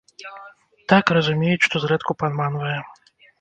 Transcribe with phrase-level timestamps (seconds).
[0.93, 2.79] Так, разумеюць, што зрэдку падманвае.